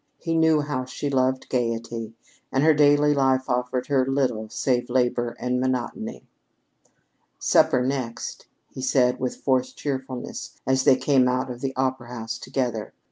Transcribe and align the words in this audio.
He 0.17 0.33
knew 0.35 0.61
how 0.61 0.85
she 0.85 1.11
loved 1.11 1.47
gayety; 1.47 2.15
and 2.51 2.63
her 2.63 2.73
daily 2.73 3.13
life 3.13 3.47
offered 3.47 3.85
her 3.85 4.03
little 4.03 4.49
save 4.49 4.89
labor 4.89 5.37
and 5.39 5.59
monotony. 5.59 6.27
"Supper 7.37 7.85
next," 7.85 8.47
he 8.71 8.81
said 8.81 9.19
with 9.19 9.35
forced 9.35 9.77
cheerfulness 9.77 10.59
as 10.65 10.85
they 10.85 10.95
came 10.95 11.27
out 11.27 11.51
of 11.51 11.61
the 11.61 11.75
opera 11.75 12.07
house 12.07 12.39
together. 12.39 12.95